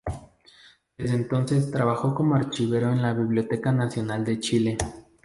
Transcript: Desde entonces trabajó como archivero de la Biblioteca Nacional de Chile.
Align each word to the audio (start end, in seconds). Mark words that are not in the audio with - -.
Desde 0.97 1.13
entonces 1.15 1.69
trabajó 1.69 2.15
como 2.15 2.33
archivero 2.33 2.89
de 2.89 2.95
la 2.95 3.13
Biblioteca 3.13 3.71
Nacional 3.71 4.25
de 4.25 4.39
Chile. 4.39 4.77